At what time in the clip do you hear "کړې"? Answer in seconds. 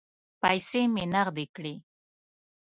1.55-1.75